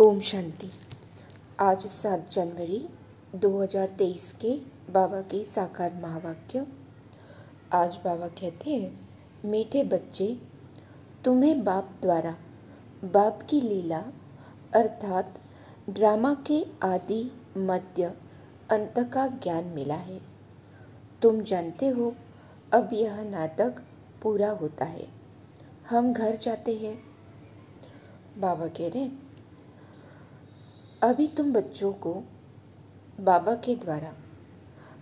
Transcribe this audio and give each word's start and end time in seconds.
ओम 0.00 0.20
शांति। 0.20 0.70
आज 1.60 1.86
सात 1.86 2.30
जनवरी 2.30 2.88
2023 3.34 4.32
के 4.32 4.60
बाबा 4.92 5.20
के 5.20 5.44
साकार 5.44 5.94
महावाक्य। 5.94 6.66
आज 7.72 7.98
बाबा 8.04 8.28
कहते 8.28 8.70
हैं, 8.70 9.08
मीठे 9.44 9.84
बच्चे, 9.84 10.38
तुम्हें 11.24 11.64
बाप 11.64 11.98
द्वारा 12.02 12.36
बाप 13.04 13.42
की 13.42 13.60
लीला 13.60 14.04
अर्थात 14.74 15.40
ड्रामा 15.90 16.34
के 16.46 16.66
आदि 16.82 17.32
मध्य 17.56 18.04
अंत 18.70 18.94
का 18.98 19.26
ज्ञान 19.26 19.64
मिला 19.64 19.94
है। 19.94 20.20
तुम 21.22 21.40
जानते 21.40 21.88
हो, 21.88 22.14
अब 22.72 22.88
यह 22.92 23.22
नाटक 23.22 23.82
पूरा 24.22 24.50
होता 24.50 24.84
है। 24.84 25.08
हम 25.90 26.12
घर 26.12 26.36
जाते 26.36 26.74
हैं। 26.74 27.02
बाबा 28.38 28.66
कह 28.66 28.88
रहे 28.88 29.27
अभी 31.02 31.26
तुम 31.28 31.52
बच्चों 31.52 31.92
को 31.92 32.12
बाबा 33.20 33.54
के 33.54 33.74
द्वारा 33.74 34.12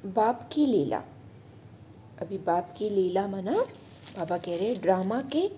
बाप 0.07 0.49
की 0.53 0.67
लीला, 0.67 0.99
अभी 2.21 2.39
बाप 2.39 2.75
की 2.77 2.91
लीला 2.91 3.27
माना, 3.27 3.53
बाबा 4.19 4.39
कह 4.39 4.57
रहे 4.57 4.75
ड्रामा 4.75 5.21
के 5.33 5.51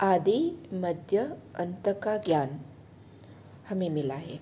आदि 0.00 0.68
मध्य 0.74 1.18
अंत 1.56 1.88
का 2.02 2.16
ज्ञान 2.16 2.60
हमें 3.68 3.90
मिला 3.90 4.14
है। 4.14 4.38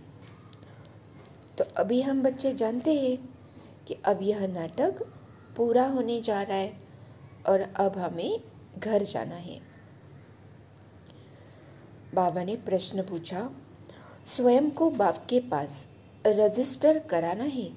तो 1.58 1.64
अभी 1.76 2.00
हम 2.02 2.22
बच्चे 2.22 2.52
जानते 2.54 2.94
हैं 2.94 3.16
कि 3.86 3.96
अब 4.04 4.18
यह 4.22 4.46
नाटक 4.46 5.02
पूरा 5.56 5.86
होने 5.86 6.20
जा 6.20 6.42
रहा 6.42 6.56
है 6.56 6.72
और 7.46 7.60
अब 7.60 7.98
हमें 7.98 8.40
घर 8.78 9.02
जाना 9.02 9.36
है। 9.36 9.60
बाबा 12.14 12.44
ने 12.44 12.56
प्रश्न 12.56 13.02
पूछा 13.02 13.50
स्वयं 14.28 14.70
को 14.70 14.90
बाप 14.90 15.26
के 15.26 15.40
पास 15.40 15.88
रजिस्टर 16.26 16.98
कराना 16.98 17.44
है 17.44 17.70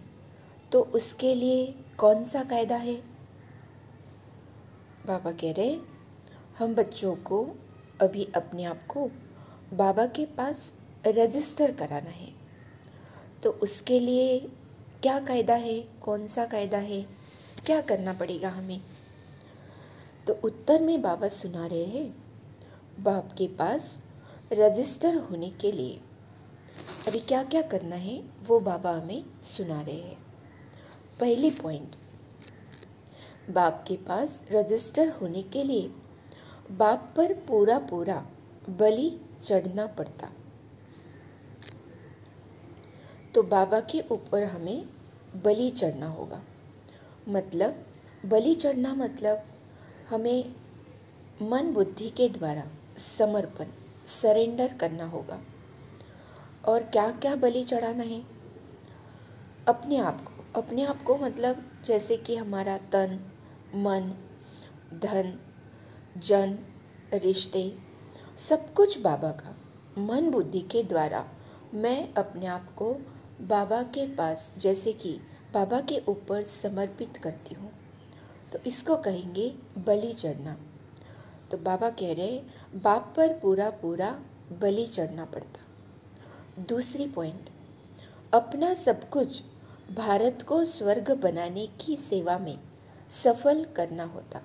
तो 0.71 0.81
उसके 0.95 1.33
लिए 1.35 1.66
कौन 1.97 2.23
सा 2.23 2.43
कायदा 2.43 2.75
है? 2.75 2.95
बाबा 5.08 5.31
कह 5.31 5.52
रहे 5.52 5.77
हम 6.59 6.75
बच्चों 6.75 7.16
को 7.16 7.39
अभी 8.02 8.27
अपने 8.35 8.63
आप 8.63 8.85
को 8.88 9.09
बाबा 9.73 10.05
के 10.05 10.25
पास 10.25 10.71
रजिस्टर 11.08 11.71
कराना 11.71 12.09
है। 12.09 12.30
तो 13.43 13.52
उसके 13.63 13.99
लिए 13.99 14.39
क्या 15.03 15.19
कायदा 15.19 15.55
है? 15.55 15.80
कौन 16.02 16.27
सा 16.27 16.45
कायदा 16.45 16.77
है? 16.77 17.02
क्या 17.65 17.81
करना 17.81 18.13
पड़ेगा 18.13 18.49
हमें? 18.49 18.81
तो 20.27 20.39
उत्तर 20.43 20.81
में 20.81 21.02
बाबा 21.02 21.27
सुना 21.27 21.65
रहे 21.67 21.86
हैं, 21.86 22.13
बाप 22.99 23.33
के 23.38 23.47
पास 23.47 23.97
रजिस्टर 24.53 25.15
होने 25.15 25.49
के 25.52 25.71
लिए। 25.71 25.99
अभी 27.07 27.19
क्या 27.19 27.44
क्या 27.44 27.61
करना 27.61 27.95
है, 27.95 28.23
वो 28.47 28.59
बाबा 28.59 28.91
हमें 28.91 29.23
सुना 29.41 29.81
रहे 29.81 29.95
हैं। 29.95 30.17
पहली 31.19 31.52
पॉइंट 31.52 31.95
बाप 33.49 33.85
के 33.88 33.97
पास 33.97 34.45
रजिस्टर 34.52 35.09
होने 35.09 35.43
के 35.43 35.63
लिए 35.63 35.91
बाप 36.71 37.13
पर 37.17 37.33
पूरा 37.33 37.80
पूरा 37.80 38.25
बलि 38.69 39.21
चढ़ना 39.43 39.88
पड़ता। 39.88 40.30
तो 43.36 43.43
बाबा 43.43 43.80
के 43.80 44.03
ऊपर 44.11 44.43
हमें 44.43 44.89
बलि 45.43 45.69
चढ़ना 45.69 46.09
होगा। 46.09 46.41
मतलब 47.30 47.86
बलि 48.25 48.55
चढ़ना 48.55 48.93
मतलब 48.93 49.43
हमें 50.09 50.55
मन 51.41 51.73
बुद्धि 51.73 52.09
के 52.09 52.30
द्वारा 52.30 52.67
समर्पण, 52.97 53.65
सरेंडर 54.05 54.73
करना 54.73 55.05
होगा। 55.05 55.41
और 56.67 56.84
क्या 56.84 57.12
क्या 57.12 57.36
बलि 57.36 57.64
चढ़ाना 57.64 58.04
है? 58.04 58.23
अपने 59.67 59.98
आप 59.98 60.22
को, 60.22 60.61
अपने 60.61 60.83
आप 60.83 61.04
को 61.04 61.17
मतलब 61.17 61.82
जैसे 61.86 62.17
कि 62.17 62.36
हमारा 62.36 62.77
तन, 62.77 63.32
मन, 63.76 64.14
धन, 64.94 65.39
जन, 66.17 66.60
रिश्ते, 67.14 67.77
सब 68.38 68.73
कुछ 68.73 69.02
बाबा 69.02 69.32
का। 69.32 69.58
मन 69.98 70.30
बुद्धि 70.30 70.61
के 70.61 70.83
द्वारा 70.83 71.27
मैं 71.73 72.14
अपने 72.14 72.45
आप 72.45 72.76
को 72.76 72.94
बाबा 73.42 73.83
के 73.83 74.16
पास, 74.16 74.55
जैसे 74.58 74.94
कि 74.94 75.20
बाबा 75.54 75.82
के 75.82 76.02
ऊपर 76.08 76.44
समर्पित 76.44 77.17
करती 77.17 77.55
हूँ। 77.55 77.71
तो 78.54 78.60
इसको 78.67 78.98
कहेंगे 78.98 79.55
बलि 79.77 80.14
चढ़ना। 80.14 80.58
तो 81.52 81.58
बाबा 81.58 81.89
कह 81.89 82.14
रहे 82.14 82.27
हैं, 82.27 82.54
बाप 82.82 83.14
पर 83.17 83.39
पूरा 83.39 83.70
पूरा 83.70 84.21
बलि 84.52 84.88
चढ़ना 84.88 85.26
पड़ता 85.26 85.61
दूसरी 86.60 87.08
पॉइंट 87.08 87.50
अपना 88.34 88.73
सब 88.73 89.10
कुछ 89.10 89.42
भारत 89.95 90.42
को 90.42 90.64
स्वर्ग 90.66 91.12
बनाने 91.12 91.66
की 91.80 91.95
सेवा 91.98 92.38
में 92.38 92.58
सफल 93.12 93.64
करना 93.76 94.04
होता। 94.06 94.42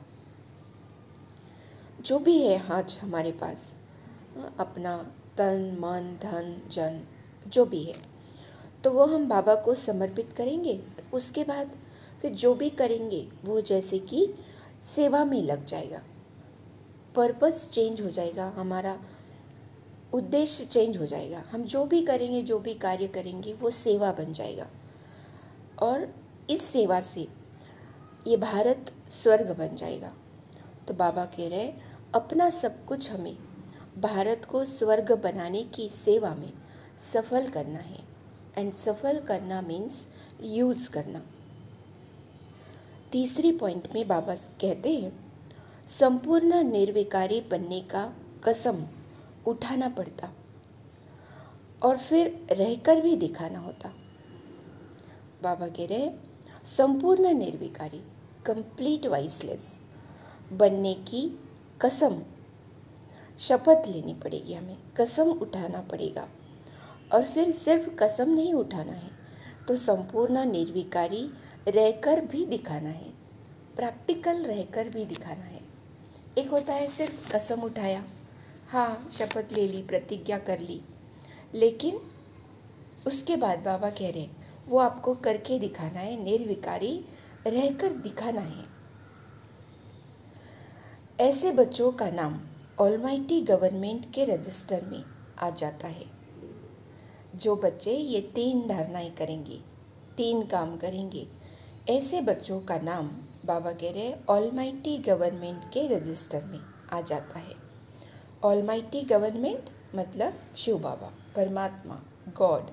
जो 2.00 2.18
भी 2.18 2.38
है 2.42 2.58
आज 2.72 2.98
हमारे 3.02 3.32
पास, 3.32 3.74
अपना 4.58 4.96
तन, 5.38 5.76
मन, 5.80 6.16
धन, 6.22 6.56
जन, 6.70 7.00
जो 7.46 7.64
भी 7.64 7.82
है 7.84 7.94
तो 8.84 8.90
वो 8.90 9.06
हम 9.06 9.28
बाबा 9.28 9.54
को 9.54 9.74
समर्पित 9.74 10.32
करेंगे 10.36 10.74
तो 10.74 11.16
उसके 11.16 11.44
बाद 11.44 11.76
फिर 12.22 12.32
जो 12.32 12.54
भी 12.54 12.70
करेंगे, 12.70 13.26
वो 13.44 13.60
जैसे 13.60 13.98
कि 13.98 14.28
सेवा 14.84 15.24
में 15.24 15.42
लग 15.42 15.64
जाएगा। 15.64 16.02
पर्पस 17.14 17.68
चेंज 17.72 18.00
हो 18.00 18.10
जाएगा, 18.10 18.48
हमारा 18.56 18.98
उद्देश्य 20.12 20.64
चेंज 20.64 20.96
हो 20.96 21.06
जाएगा। 21.06 21.44
हम 21.50 21.62
जो 21.62 21.84
भी 21.84 22.02
करेंगे, 22.02 22.42
जो 22.42 22.58
भी 22.58 22.74
कार्य 22.74 23.08
करेंगे, 23.08 23.52
वो 23.52 23.70
सेवा 23.70 24.12
बन 24.12 24.32
जाएगा। 24.32 24.66
और 25.82 26.14
इस 26.50 26.62
सेवा 26.62 27.00
से 27.00 27.28
ये 28.26 28.36
भारत 28.36 28.92
स्वर्ग 29.08 29.56
बन 29.56 29.76
जाएगा। 29.76 30.12
तो 30.88 30.94
बाबा 30.94 31.24
कह 31.24 31.48
रहे 31.48 31.72
अपना 32.14 32.50
सब 32.50 32.84
कुछ 32.84 33.10
हमें 33.10 33.36
भारत 33.98 34.44
को 34.44 34.64
स्वर्ग 34.64 35.12
बनाने 35.12 35.62
की 35.62 35.88
सेवा 35.88 36.34
में 36.34 36.52
सफल 37.12 37.48
करना 37.48 37.78
है। 37.78 38.00
एंड 38.58 38.72
सफल 38.72 39.20
करना 39.20 39.60
मीन्स 39.62 40.06
यूज़ 40.40 40.90
करना। 40.90 41.22
तीसरी 43.12 43.52
पॉइंट 43.52 43.88
में 43.94 44.08
बाबा 44.08 44.34
कहते 44.34 44.94
हैं, 44.94 45.34
संपूर्ण 45.88 46.62
निर्विकारी 46.62 47.40
बनने 47.40 47.80
का 47.80 48.12
कसम 48.44 48.86
उठाना 49.46 49.88
पड़ता 49.88 50.32
और 51.82 51.98
फिर 51.98 52.46
रहकर 52.52 53.00
भी 53.00 53.16
दिखाना 53.16 53.58
होता। 53.58 53.92
बाबा 55.42 55.68
कह 55.68 55.86
रहे, 55.86 56.10
संपूर्ण 56.66 57.32
निर्विकारी 57.34 58.02
कंप्लीट 58.46 59.06
वाइसलेस 59.06 59.80
बनने 60.52 60.94
की 60.94 61.28
कसम, 61.80 62.22
शपथ 63.38 63.88
लेनी 63.88 64.14
पड़ेगी 64.14 64.54
हमें, 64.54 64.76
कसम 64.96 65.30
उठाना 65.30 65.80
पड़ेगा। 65.82 66.28
और 67.12 67.24
फिर 67.24 67.50
सिर्फ़ 67.52 67.88
कसम 67.94 68.30
नहीं 68.30 68.54
उठाना 68.54 68.92
है 68.92 69.10
तो 69.68 69.76
संपूर्ण 69.76 70.44
निर्विकारी 70.44 71.22
रहकर 71.68 72.20
भी 72.24 72.44
दिखाना 72.46 72.88
है 72.88 73.10
प्रैक्टिकल 73.76 74.42
रहकर 74.42 74.88
भी 74.88 75.04
दिखाना 75.04 75.44
है। 75.44 75.60
एक 76.38 76.50
होता 76.50 76.72
है 76.72 76.88
सिर्फ़ 76.90 77.30
कसम 77.36 77.60
उठाया। 77.60 78.04
हाँ 78.68 79.08
शपथ 79.12 79.52
ले 79.52 79.68
ली, 79.68 79.82
प्रतिज्ञा 79.82 80.38
कर 80.38 80.60
ली। 80.60 80.82
लेकिन 81.54 82.00
उसके 83.06 83.36
बाद 83.36 83.58
बाबा 83.58 83.90
कह 83.90 84.10
रहे 84.10 84.28
वो 84.68 84.78
आपको 84.78 85.14
करके 85.14 85.58
दिखाना 85.58 86.00
है, 86.00 86.24
निर्विकारी 86.24 87.04
रहकर 87.46 87.92
दिखाना 87.92 88.40
है। 88.40 88.64
ऐसे 91.20 91.52
बच्चों 91.52 91.92
का 91.92 92.10
नाम 92.10 92.40
ऑलमाइटी 92.78 93.40
गवर्नमेंट 93.40 94.12
के 94.14 94.24
रजिस्टर 94.24 94.84
में 94.84 95.04
आ 95.38 95.50
जाता 95.50 95.88
है। 95.88 96.06
जो 97.34 97.56
बच्चे 97.56 97.92
ये 97.92 98.20
तीन 98.20 98.68
धारणाएँ 98.68 99.10
करेंगे, 99.10 99.60
तीन 100.16 100.46
काम 100.46 100.76
करेंगे, 100.76 101.28
ऐसे 101.88 102.20
बच्चों 102.20 102.60
का 102.60 102.78
नाम 102.78 103.10
बाबा 103.44 103.72
कह 103.72 103.90
रहे 103.92 104.14
ऑलमाइटी 104.28 104.98
गवर्नमेंट 104.98 105.64
के 105.64 105.96
रजिस्टर 105.96 106.44
में 106.44 106.60
आ 106.92 107.00
जाता 107.00 107.38
है। 107.38 107.55
ऑलमाइटी 108.44 109.00
गवर्नमेंट 109.02 109.70
मतलब 109.94 110.34
शिव 110.56 110.78
बाबा, 110.78 111.12
परमात्मा 111.36 112.00
गॉड 112.36 112.70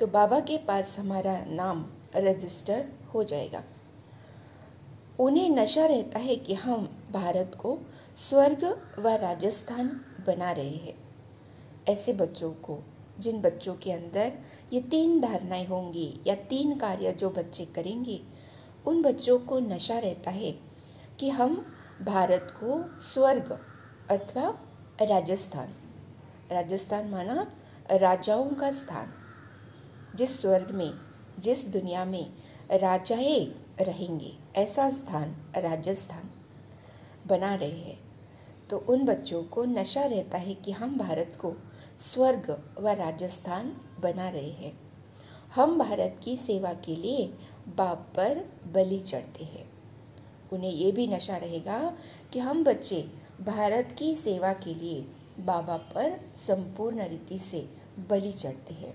तो 0.00 0.06
बाबा 0.06 0.40
के 0.40 0.58
पास 0.58 0.98
हमारा 0.98 1.44
नाम 1.44 1.86
रजिस्टर 2.16 2.88
हो 3.14 3.24
जाएगा। 3.24 3.62
उन्हें 5.18 5.50
नशा 5.50 5.86
रहता 5.86 6.18
है 6.18 6.36
कि 6.36 6.54
हम 6.54 6.88
भारत 7.12 7.56
को 7.60 7.78
स्वर्ग 8.16 8.64
व 8.98 9.08
राजस्थान 9.08 9.88
बना 10.26 10.52
रहे 10.52 10.76
हैं। 10.76 10.94
ऐसे 11.88 12.12
बच्चों 12.12 12.52
को, 12.52 12.78
जिन 13.18 13.40
बच्चों 13.40 13.74
के 13.74 13.92
अंदर 13.92 14.32
ये 14.72 14.80
तीन 14.80 15.20
धारणाएँ 15.20 15.66
होंगी 15.66 16.20
या 16.26 16.34
तीन 16.34 16.76
कार्य 16.78 17.12
जो 17.12 17.30
बच्चे 17.30 17.64
करेंगे, 17.64 18.20
उन 18.86 19.02
बच्चों 19.02 19.38
को 19.38 19.58
नशा 19.58 19.98
रहता 19.98 20.30
है 20.30 20.52
कि 21.20 21.28
हम 21.30 21.75
भारत 22.02 22.54
को 22.62 22.98
स्वर्ग 23.00 23.66
अथवा 24.10 24.58
राजस्थान। 25.02 25.68
राजस्थान 26.52 27.08
माना 27.08 27.52
राजाओं 27.90 28.50
का 28.50 28.72
स्थान। 28.72 29.14
जिस 30.14 30.42
स्वर्ग 30.42 30.70
में, 30.70 30.92
जिस 31.38 31.72
दुनिया 31.72 32.04
में 32.04 32.32
राजाए 32.70 33.40
रहेंगे, 33.80 34.38
ऐसा 34.56 34.90
स्थान 34.90 35.52
राजस्थान 35.56 36.30
बना 37.26 37.54
रहे 37.54 37.80
हैं। 37.80 38.00
तो 38.70 38.78
उन 38.78 39.04
बच्चों 39.04 39.44
को 39.44 39.64
नशा 39.64 40.04
रहता 40.04 40.38
है 40.38 40.54
कि 40.54 40.72
हम 40.72 40.98
भारत 40.98 41.38
को 41.40 41.54
स्वर्ग 41.98 42.74
व 42.78 42.88
राजस्थान 42.88 43.76
बना 44.00 44.28
रहे 44.28 44.50
हैं। 44.50 44.80
हम 45.54 45.78
भारत 45.78 46.16
की 46.22 46.36
सेवा 46.36 46.72
के 46.72 46.96
लिए 46.96 47.26
बाप 47.68 48.12
पर 48.16 48.44
बलि 48.66 48.98
चढ़ते 48.98 49.44
हैं। 49.44 49.75
उन्हें 50.56 50.70
ये 50.70 50.92
भी 50.92 51.06
नशा 51.06 51.36
रहेगा 51.36 51.96
कि 52.32 52.38
हम 52.38 52.64
बच्चे 52.64 53.08
भारत 53.40 53.96
की 53.98 54.14
सेवा 54.14 54.52
के 54.52 54.74
लिए 54.74 55.06
बाबा 55.40 55.76
पर 55.76 56.20
संपूर्ण 56.36 57.08
रीति 57.08 57.38
से 57.38 57.68
बलि 58.10 58.32
चढ़ते 58.32 58.74
हैं। 58.74 58.94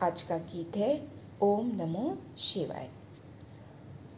आज 0.00 0.22
का 0.22 0.38
गीत 0.38 0.76
है, 0.76 1.08
ओम 1.42 1.66
नमो 1.66 2.18
शिवाय। 2.38 2.90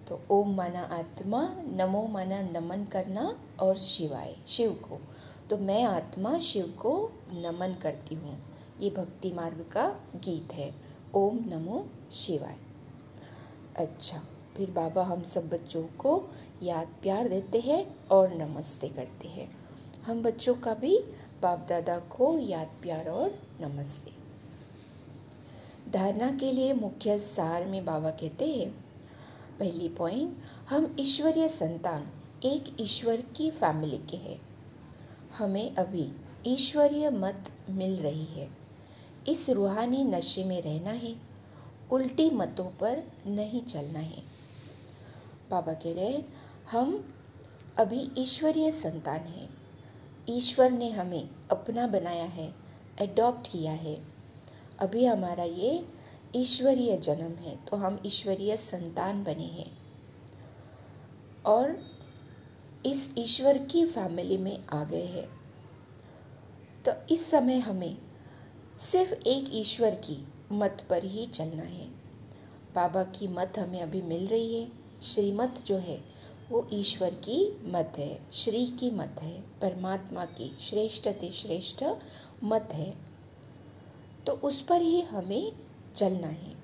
तो 0.09 0.21
ओम 0.31 0.55
माना 0.55 0.83
आत्मा, 0.83 1.57
नमो 1.59 2.07
माना 2.07 2.41
नमन 2.43 2.85
करना 2.85 3.39
और 3.61 3.79
शिवाय, 3.79 4.37
शिव 4.47 4.73
को। 4.73 5.01
तो 5.51 5.57
मैं 5.59 5.85
आत्मा, 5.85 6.39
शिव 6.39 6.67
को 6.81 7.13
नमन 7.33 7.77
करती 7.83 8.15
हूँ। 8.15 8.39
ये 8.81 8.91
भक्ति 8.91 9.33
मार्ग 9.33 9.71
का 9.73 9.89
गीत 10.17 10.53
है, 10.53 10.75
ओम 11.15 11.39
नमो 11.47 11.87
शिवाय। 12.13 12.57
अच्छा 13.77 14.23
फिर 14.57 14.71
बाबा 14.71 15.03
हम 15.03 15.23
सब 15.23 15.49
बच्चों 15.49 15.83
को 15.83 16.31
याद 16.63 16.89
प्यार 17.03 17.29
देते 17.29 17.61
हैं 17.61 18.09
और 18.09 18.35
नमस्ते 18.35 18.89
करते 18.89 19.29
हैं। 19.29 19.49
हम 20.07 20.23
बच्चों 20.23 20.55
का 20.55 20.75
भी 20.75 20.99
बाप 21.43 21.67
दादा 21.69 21.99
को 21.99 22.39
याद 22.39 22.69
प्यार 22.83 23.09
और 23.09 23.39
नमस्ते। 23.61 24.13
धारणा 25.91 26.31
के 26.31 26.53
लिए 26.53 26.73
मुख्य 26.73 27.19
सार 27.19 27.65
में 27.65 27.85
बाबा 27.85 28.11
कहते 28.11 28.47
हैं, 28.47 28.71
पहली 29.59 29.89
पॉइंट 29.89 30.39
हम 30.71 30.97
ईश्वरीय 31.01 31.49
संतान, 31.49 32.07
एक 32.45 32.77
ईश्वर 32.81 33.21
की 33.21 33.51
फैमिली 33.51 33.99
के 33.99 34.17
हैं। 34.17 34.41
हमें 35.39 35.75
अभी 35.75 36.09
ईश्वरीय 36.47 37.11
मत 37.11 37.51
मिल 37.71 37.97
रही 37.97 38.25
है। 38.25 38.49
इस 39.29 39.51
रूहानी 39.51 40.05
नशे 40.05 40.45
में 40.45 40.63
रहना 40.63 40.91
है, 40.91 41.15
उल्टी 41.93 42.31
मतों 42.31 42.71
पर 42.81 43.03
नहीं 43.27 43.63
चलना 43.63 43.99
है। 43.99 44.23
बाबा 45.51 45.73
कह 45.73 45.95
रहे 45.95 46.23
हम 46.71 47.15
अभी 47.77 48.11
ईश्वरीय 48.19 48.71
संतान 48.73 49.21
हैं। 49.21 49.49
ईश्वर 50.29 50.71
ने 50.71 50.91
हमें 50.91 51.29
अपना 51.51 51.87
बनाया 51.87 52.25
है 52.25 52.55
एडॉप्ट 53.01 53.51
किया 53.53 53.73
है। 53.73 53.97
अभी 54.79 55.05
हमारा 55.05 55.45
ये 55.45 55.87
ईश्वरीय 56.37 56.97
जन्म 56.97 57.33
है 57.35 57.57
तो 57.65 57.77
हम 57.77 57.99
ईश्वरीय 58.07 58.57
संतान 58.57 59.25
बने 59.25 59.45
हैं। 59.45 59.71
और 61.47 61.79
इस 62.87 63.15
ईश्वर 63.19 63.59
की 63.59 63.87
फैमिली 63.87 64.37
में 64.37 64.67
आ 64.67 64.85
गए 64.85 65.05
हैं। 65.05 65.29
तो 66.85 66.93
इस 67.15 67.31
समय 67.31 67.59
हमें 67.59 67.99
सिर्फ़ 68.79 69.13
एक 69.13 69.51
ईश्वर 69.53 69.95
की 69.95 70.29
मत 70.53 70.87
पर 70.91 71.05
ही 71.05 71.27
चलना 71.27 71.63
है। 71.63 71.87
बाबा 72.75 73.03
की 73.05 73.29
मत 73.29 73.59
हमें 73.59 73.83
अभी 73.83 74.03
मिल 74.03 74.27
रही 74.27 74.63
है। 74.63 74.84
श्रीमत 75.03 75.63
जो 75.67 75.77
है, 75.77 76.05
वो 76.51 76.69
ईश्वर 76.73 77.11
की 77.11 77.71
मत 77.71 77.93
है, 77.99 78.27
श्री 78.33 78.67
की 78.67 78.91
मत 78.91 79.17
है, 79.23 79.41
परमात्मा 79.41 80.25
की 80.25 80.59
श्रेष्ठ 80.61 81.09
ते 81.09 81.31
श्रेष्ठ 81.31 81.85
मत 82.45 82.69
है। 82.73 82.97
तो 84.27 84.33
उस 84.33 84.63
पर 84.63 84.83
ही 84.83 85.01
हमें 85.01 85.53
चलना 85.95 86.27
है। 86.27 86.55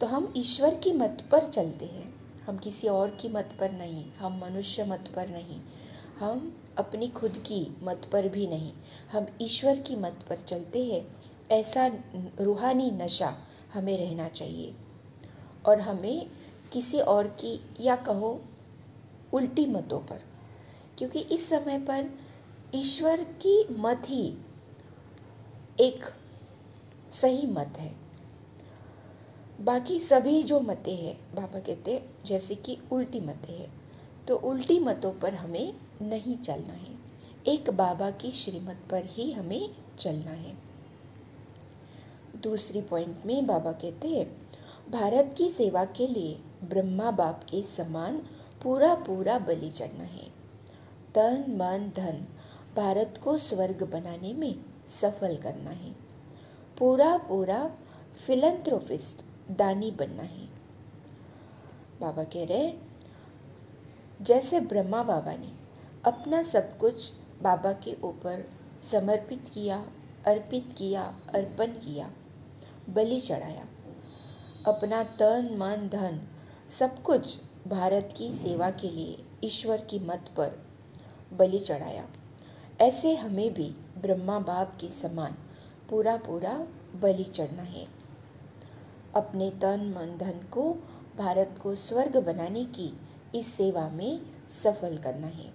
तो 0.00 0.06
हम 0.06 0.34
ईश्वर 0.36 0.74
की 0.74 0.92
मत 0.92 1.28
पर 1.32 1.44
चलते 1.44 1.86
हैं। 1.86 2.18
हम 2.44 2.58
किसी 2.58 2.88
और 2.88 3.10
की 3.10 3.28
मत 3.28 3.56
पर 3.60 3.72
नहीं, 3.72 4.12
हम 4.12 4.38
मनुष्य 4.38 4.84
मत 4.84 5.12
पर 5.16 5.28
नहीं, 5.28 5.60
हम 6.18 6.58
अपनी 6.78 7.08
खुद 7.08 7.32
की 7.38 7.76
मत 7.82 8.10
पर 8.12 8.28
भी 8.28 8.46
नहीं। 8.46 8.72
हम 9.12 9.26
ईश्वर 9.42 9.80
की 9.80 9.96
मत 9.96 10.26
पर 10.28 10.36
चलते 10.36 10.84
हैं। 10.84 11.16
ऐसा 11.50 11.90
रूहानी 12.40 12.90
नशा 12.90 13.38
हमें 13.74 13.98
रहना 13.98 14.28
चाहिए 14.28 14.74
और 15.66 15.80
हमें 15.80 16.30
किसी 16.72 17.00
और 17.00 17.26
की, 17.26 17.60
या 17.80 17.96
कहो, 17.96 18.40
उल्टी 19.32 19.66
मतों 19.66 20.00
पर। 20.00 20.22
क्योंकि 20.98 21.18
इस 21.18 21.48
समय 21.48 21.78
पर 21.78 22.10
ईश्वर 22.74 23.24
की 23.24 23.66
मत 23.70 24.02
ही 24.06 24.34
एक 25.80 26.04
सही 27.12 27.46
मत 27.46 27.74
है। 27.78 27.96
बाकी 29.60 29.98
सभी 29.98 30.42
जो 30.42 30.60
मतें 30.60 30.96
हैं, 30.96 31.34
बाबा 31.34 31.58
कहते 31.58 31.94
हैं, 31.94 32.16
जैसे 32.24 32.54
कि 32.54 32.78
उल्टी 32.92 33.20
मतें 33.20 33.58
हैं 33.58 33.78
तो 34.26 34.36
उल्टी 34.36 34.78
मतों 34.80 35.12
पर 35.12 35.34
हमें 35.34 35.74
नहीं 36.02 36.36
चलना 36.36 36.72
है। 36.72 36.98
एक 37.46 37.70
बाबा 37.70 38.10
की 38.10 38.30
श्रीमत 38.30 38.80
पर 38.90 39.04
ही 39.04 39.32
हमें 39.32 39.70
चलना 39.98 40.30
है। 40.30 40.56
दूसरी 42.36 42.82
पॉइंट 42.82 43.22
में 43.26 43.46
बाबा 43.46 43.72
कहते 43.72 44.08
हैं, 44.08 44.48
भारत 44.90 45.34
की 45.38 45.50
सेवा 45.50 45.84
के 45.84 46.06
लिए 46.06 46.40
ब्रह्मा 46.64 47.10
बाप 47.10 47.44
के 47.44 47.62
समान 47.62 48.16
पूरा 48.62 48.94
पूरा 48.94 49.38
बलि 49.38 49.70
चढ़ना 49.70 50.04
है। 50.04 50.28
तन, 51.14 51.44
मन, 51.48 51.92
धन 51.96 52.26
भारत 52.76 53.20
को 53.24 53.38
स्वर्ग 53.38 53.82
बनाने 53.82 54.34
में 54.34 54.64
सफल 54.88 55.36
करना 55.36 55.70
है। 55.70 55.92
पूरा 56.78 57.18
पूरा 57.18 57.70
फिलंथ्रोफिस्ट 58.26 59.24
दानी 59.50 59.90
बनना 59.90 60.22
है। 60.22 60.48
बाबा 62.00 62.24
कह 62.24 62.44
रहे 62.44 62.72
जैसे 64.22 64.60
ब्रह्मा 64.60 65.02
बाबा 65.02 65.32
ने 65.32 65.52
अपना 66.04 66.42
सब 66.42 66.78
कुछ 66.78 67.12
बाबा 67.42 67.72
के 67.72 67.96
ऊपर 68.04 68.50
समर्पित 68.82 69.50
किया, 69.54 69.86
अर्पित 70.26 70.74
किया, 70.78 71.20
अर्पण 71.34 71.66
किया, 71.66 72.12
बलि 72.90 73.20
चढ़ाया। 73.20 73.66
अपना 74.66 75.04
तन, 75.04 75.56
मन, 75.58 75.88
धन 75.88 76.37
सब 76.70 77.02
कुछ 77.02 77.38
भारत 77.68 78.14
की 78.16 78.32
सेवा 78.32 78.70
के 78.70 78.90
लिए 78.90 79.24
ईश्वर 79.44 79.80
की 79.80 79.98
मत 79.98 80.30
पर 80.36 80.66
बलि 81.32 81.58
चढ़ाया। 81.58 82.08
ऐसे 82.80 83.14
हमें 83.14 83.54
भी 83.54 83.74
ब्रह्मा 83.98 84.38
बाप 84.38 84.76
के 84.80 84.88
समान 84.88 85.36
पूरा 85.90 86.16
पूरा 86.16 86.66
बलि 86.96 87.24
चढ़ना 87.24 87.62
है। 87.62 87.86
अपने 89.16 89.50
तन, 89.50 89.94
मन, 89.96 90.18
धन 90.18 90.46
को 90.52 90.72
भारत 91.16 91.60
को 91.62 91.74
स्वर्ग 91.74 92.16
बनाने 92.16 92.64
की 92.64 93.00
इस 93.34 93.46
सेवा 93.46 93.88
में 93.88 94.20
सफल 94.64 94.98
करना 94.98 95.26
है 95.26 95.52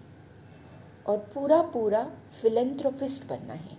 और 1.07 1.17
पूरा 1.17 1.61
पूरा 1.61 2.11
फिलेंथ्रोपिस्ट 2.41 3.27
बनना 3.27 3.53
है। 3.53 3.77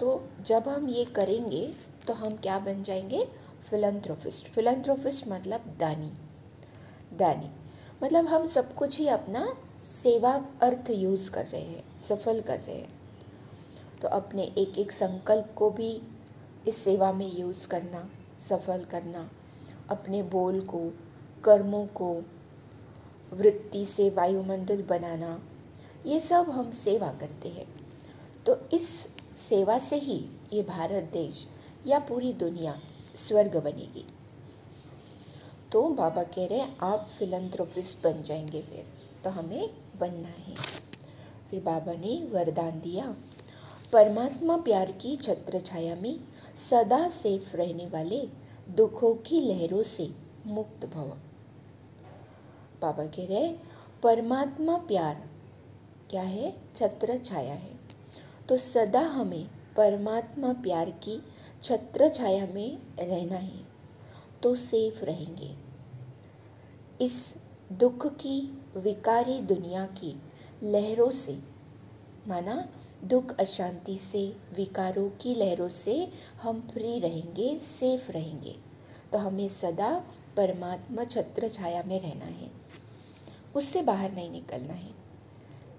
तो 0.00 0.28
जब 0.42 0.68
हम 0.68 0.88
ये 0.88 1.04
करेंगे 1.04 1.74
तो 2.06 2.12
हम 2.12 2.36
क्या 2.36 2.58
बन 2.58 2.82
जाएँगे? 2.82 3.28
फिलेंथ्रोपिस्ट। 3.70 4.46
फिलेंथ्रोपिस्ट 4.46 5.28
मतलब 5.28 5.76
दानी। 5.80 6.12
दानी 7.14 7.50
मतलब 8.02 8.26
हम 8.26 8.46
सब 8.46 8.74
कुछ 8.74 8.98
ही 8.98 9.08
अपना 9.08 9.56
सेवा 9.84 10.44
अर्थ 10.62 10.90
यूज़ 10.90 11.30
कर 11.30 11.46
रहे 11.46 11.62
हैं, 11.62 12.02
सफल 12.02 12.40
कर 12.40 12.60
रहे 12.60 12.76
हैं। 12.76 13.00
तो 14.02 14.08
अपने 14.08 14.42
एक 14.58 14.78
एक 14.78 14.92
संकल्प 14.92 15.54
को 15.56 15.70
भी 15.70 16.02
इस 16.68 16.76
सेवा 16.76 17.12
में 17.12 17.38
यूज़ 17.38 17.68
करना, 17.68 18.10
सफल 18.48 18.84
करना, 18.84 19.30
अपने 19.90 20.22
बोल 20.22 20.60
को, 20.60 20.80
कर्मों 21.44 21.86
को, 21.86 22.22
वृत्ति 23.32 23.84
से 23.84 24.10
वायुमंडल 24.10 24.82
बनाना, 24.82 25.42
ये 26.06 26.20
सब 26.20 26.50
हम 26.50 26.70
सेवा 26.70 27.12
करते 27.12 27.48
हैं। 27.48 27.66
तो 28.46 28.58
इस 28.72 28.88
सेवा 29.48 29.78
से 29.78 29.96
ही 29.96 30.26
ये 30.52 30.62
भारत 30.62 31.10
देश 31.12 31.46
या 31.86 31.98
पूरी 31.98 32.32
दुनिया 32.32 32.78
स्वर्ग 33.16 33.56
बनेगी। 33.56 34.06
तो 35.76 35.88
बाबा 35.88 36.22
कह 36.22 36.46
रहे 36.46 36.58
हैं, 36.58 36.78
आप 36.78 37.06
फिलंथ्रोपिस्ट 37.18 38.02
बन 38.04 38.22
जाएँगे 38.22 38.62
फिर। 38.62 38.86
तो 39.24 39.30
हमें 39.30 39.70
बनना 39.98 40.28
है। 40.28 40.54
फिर 41.50 41.62
बाबा 41.62 41.92
ने 41.92 42.28
वरदान 42.32 42.80
दिया, 42.80 43.16
परमात्मा 43.92 44.56
प्यार 44.56 44.92
की 44.92 45.16
छत्र 45.16 45.60
छाया 45.60 45.96
में 45.96 46.20
सदा 46.56 47.08
सेफ़ 47.08 47.56
रहने 47.56 47.86
वाले 47.86 48.28
दुखों 48.68 49.14
की 49.14 49.40
लहरों 49.40 49.82
से 49.82 50.10
मुक्त 50.46 50.86
भव। 50.86 51.04
बाबा 52.82 53.06
कह 53.06 53.26
रहे 53.26 53.52
परमात्मा 54.02 54.76
प्यार, 54.76 55.28
क्या 56.10 56.22
है? 56.22 56.56
छत्र 56.76 57.18
छाया 57.18 57.54
है। 57.54 57.80
तो 58.48 58.56
सदा 58.56 59.00
हमें 59.00 59.48
परमात्मा 59.76 60.52
प्यार 60.52 60.90
की 60.90 61.22
छत्र 61.62 62.08
छाया 62.08 62.46
में 62.46 62.78
रहना 62.98 63.36
है। 63.36 63.60
तो 64.42 64.54
सेफ़ 64.54 65.04
रहेंगे। 65.04 65.65
इस 67.00 67.34
दुख 67.72 68.06
की 68.06 68.62
विकारी 68.76 69.40
दुनिया 69.40 69.86
की 69.86 70.22
लहरों 70.62 71.10
से, 71.10 71.38
माना 72.28 72.68
दुख 73.04 73.40
अशांति 73.40 73.98
से, 73.98 74.36
विकारों 74.56 75.10
की 75.10 75.34
लहरों 75.34 75.68
से 75.68 76.10
हम 76.42 76.68
फ्री 76.72 76.98
रहेंगे 76.98 77.58
सेफ़ 77.58 78.12
रहेंगे। 78.12 78.56
तो 79.12 79.18
हमें 79.18 79.48
सदा 79.48 80.04
परमात्मा 80.36 81.04
छत्र 81.04 81.48
छाया 81.48 81.82
में 81.86 82.00
रहना 82.00 82.24
है। 82.24 82.50
उससे 83.54 83.82
बाहर 83.82 84.12
नहीं 84.12 84.30
निकलना 84.30 84.74
है। 84.74 84.90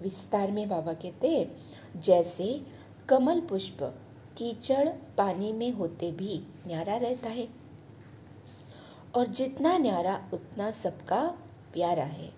विस्तार 0.02 0.50
में 0.50 0.68
बाबा 0.68 0.92
कहते 0.92 1.28
हैं, 1.28 1.56
जैसे 2.00 2.62
कमल 3.08 3.40
पुष्प 3.40 3.78
कीचड़ 4.36 4.88
पानी 4.88 5.52
में 5.52 5.70
होते 5.70 6.12
भी 6.12 6.40
न्यारा 6.66 6.96
रहता 6.96 7.28
है। 7.28 7.57
और 9.18 9.26
जितना 9.26 9.78
न्यारा, 9.78 10.30
उतना 10.34 10.70
सबका 10.70 11.38
प्यारा 11.72 12.04
है। 12.04 12.32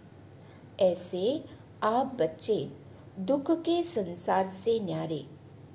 ऐसे 0.80 1.44
आप 1.82 2.06
बच्चे 2.06 2.72
दुख 3.18 3.50
के 3.50 3.82
संसार 3.82 4.46
से 4.46 4.80
न्यारे 4.80 5.26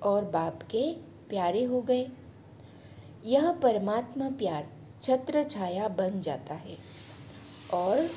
और 0.03 0.25
बाप 0.25 0.59
के 0.63 0.93
प्यारे 1.29 1.63
हो 1.63 1.81
गए। 1.81 2.07
यह 3.25 3.51
परमात्मा 3.51 4.29
प्यार, 4.29 4.67
छत्र 5.01 5.43
छाया 5.43 5.87
बन 5.87 6.21
जाता 6.21 6.55
है। 6.55 6.77
और 7.73 8.09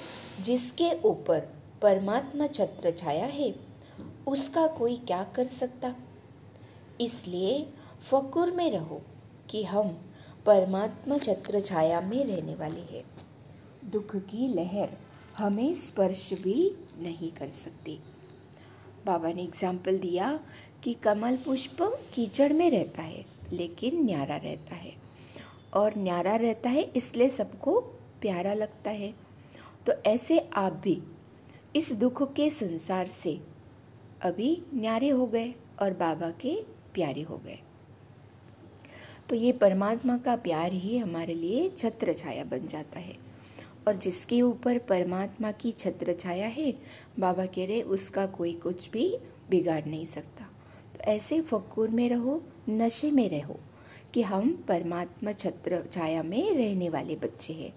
जिसके 0.42 1.02
ऊपर 1.04 1.40
परमात्मा 1.82 2.46
छत्र 2.46 2.90
छाया 2.90 3.26
है, 3.26 3.54
उसका 4.26 4.66
कोई 4.66 4.96
क्या 4.96 5.24
कर 5.24 5.46
सकता? 5.46 5.94
इसलिए 7.00 7.72
फकुर 8.00 8.50
में 8.50 8.70
रहो 8.70 9.02
कि 9.50 9.64
हम 9.64 10.07
परमात्मा 10.48 11.16
छत्र 11.18 11.60
छाया 11.60 12.00
में 12.00 12.24
रहने 12.24 12.54
वाली 12.54 12.84
है। 12.90 13.02
दुख 13.84 14.14
की 14.16 14.46
लहर 14.54 14.90
हमें 15.38 15.74
स्पर्श 15.74 16.32
भी 16.42 16.54
नहीं 16.98 17.30
कर 17.32 17.48
सकती। 17.48 17.98
बाबा 19.06 19.32
ने 19.32 19.42
एग्ज़ाम्पल 19.42 19.98
दिया 19.98 20.40
कि 20.84 20.94
कमल 20.94 21.36
पुष्प 21.36 21.82
कीचड़ 22.14 22.52
में 22.52 22.70
रहता 22.70 23.02
है, 23.02 23.24
लेकिन 23.52 24.04
न्यारा 24.04 24.36
रहता 24.36 24.74
है। 24.74 24.94
और 25.74 25.98
न्यारा 25.98 26.36
रहता 26.36 26.70
है 26.70 26.82
इसलिए 26.96 27.28
सबको 27.28 27.80
प्यारा 28.20 28.54
लगता 28.54 28.90
है। 28.90 29.14
तो 29.86 29.92
ऐसे 30.06 30.38
आप 30.56 30.80
भी 30.84 31.00
इस 31.76 31.92
दुख 31.92 32.22
के 32.32 32.50
संसार 32.50 33.06
से 33.06 33.40
अभी 34.22 34.62
न्यारे 34.74 35.08
हो 35.08 35.26
गए 35.26 35.54
और 35.82 35.92
बाबा 35.94 36.30
के 36.30 36.60
प्यारे 36.94 37.22
हो 37.22 37.36
गए। 37.36 37.58
तो 39.30 39.36
ये 39.36 39.52
परमात्मा 39.52 40.18
का 40.18 40.36
प्यार 40.36 40.72
ही 40.72 40.98
हमारे 40.98 41.34
लिए 41.34 41.70
छत्र 41.70 42.14
छाया 42.14 42.44
बन 42.44 42.66
जाता 42.66 42.98
है। 42.98 43.16
और 43.88 43.96
जिसके 43.96 44.42
ऊपर 44.42 44.78
परमात्मा 44.78 45.52
की 45.52 45.72
छत्र 45.72 46.12
छाया 46.12 46.46
है, 46.46 46.78
बाबा 47.18 47.46
कह 47.46 47.66
रहे 47.66 47.82
उसका 47.82 48.26
कोई 48.26 48.52
कुछ 48.52 48.90
भी 48.90 49.18
बिगाड़ 49.50 49.84
नहीं 49.84 50.04
सकता। 50.04 50.44
तो 50.94 51.00
ऐसे 51.00 51.40
फक्र 51.40 51.88
में 51.88 52.08
रहो, 52.08 52.42
नशे 52.68 53.10
में 53.10 53.28
रहो, 53.30 53.60
कि 54.14 54.22
हम 54.22 54.64
परमात्मा 54.68 55.32
छत्र 55.32 55.84
छाया 55.92 56.22
में 56.22 56.54
रहने 56.54 56.88
वाले 56.88 57.16
बच्चे 57.16 57.52
हैं। 57.52 57.74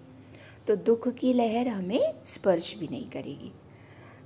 तो 0.66 0.76
दुख 0.76 1.08
की 1.08 1.32
लहर 1.32 1.68
हमें 1.68 2.14
स्पर्श 2.26 2.78
भी 2.78 2.88
नहीं 2.88 3.10
करेगी। 3.10 3.52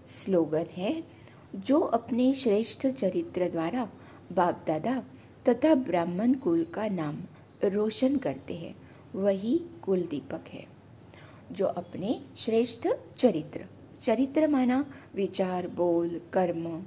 स्लोगन 0.07 0.67
है, 0.73 1.05
जो 1.57 1.81
अपने 1.81 2.33
श्रेष्ठ 2.33 2.87
चरित्र 2.87 3.49
द्वारा 3.49 3.91
बाप 4.33 4.65
दादा 4.67 5.03
तथा 5.49 5.75
ब्राह्मण 5.75 6.35
कुल 6.35 6.65
का 6.75 6.89
नाम 6.89 7.23
रोशन 7.65 8.17
करते 8.17 8.55
हैं। 8.55 8.75
वही 9.15 9.59
कुल 9.83 10.03
दीपक 10.03 10.49
है, 10.49 10.65
जो 11.53 11.67
अपने 11.67 12.21
श्रेष्ठ 12.37 12.89
चरित्र 13.17 13.65
चरित्र 14.01 14.49
माना 14.49 14.85
विचार, 15.15 15.67
बोल, 15.69 16.21
कर्म, 16.33 16.83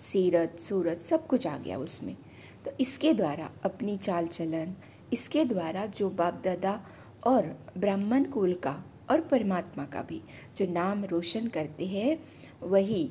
सीरत, 0.00 0.56
सूरत 0.60 1.00
सब 1.00 1.26
कुछ 1.26 1.46
आ 1.46 1.56
गया 1.56 1.78
उसमें। 1.78 2.16
तो 2.64 2.70
इसके 2.80 3.12
द्वारा 3.14 3.50
अपनी 3.64 3.96
चाल 3.96 4.26
चलन, 4.26 4.74
इसके 5.12 5.44
द्वारा 5.44 5.84
जो 5.88 6.08
बाप 6.10 6.40
दादा 6.44 6.80
और 7.26 7.46
ब्राह्मण 7.78 8.24
कुल 8.24 8.54
का 8.54 8.76
और 9.10 9.20
परमात्मा 9.20 9.84
का 9.84 10.02
भी 10.02 10.20
जो 10.56 10.66
नाम 10.66 11.04
रोशन 11.04 11.48
करते 11.48 11.86
हैं, 11.86 12.18
वही 12.62 13.04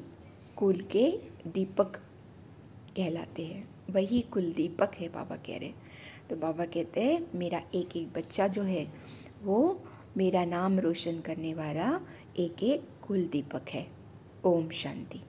कुल 0.57 0.79
के 0.91 1.09
दीपक 1.47 1.95
कहलाते 2.95 3.45
हैं। 3.45 3.67
वही 3.91 4.21
कुलदीपक 4.21 4.91
है, 4.95 5.09
बाबा 5.09 5.35
कह 5.35 5.57
रहे 5.57 5.71
तो 6.29 6.35
बाबा 6.35 6.65
कहते 6.65 7.01
हैं, 7.01 7.27
मेरा 7.35 7.61
एक 7.75 7.97
एक 7.97 8.13
बच्चा 8.13 8.47
जो 8.47 8.63
है, 8.63 8.87
वो 9.43 9.83
मेरा 10.17 10.45
नाम 10.45 10.79
रोशन 10.79 11.19
करने 11.19 11.53
वाला 11.53 11.99
एक 12.39 12.63
एक 12.63 12.87
कुलदीपक 13.07 13.69
है। 13.69 13.87
ओम 14.45 14.69
शांति। 14.69 15.21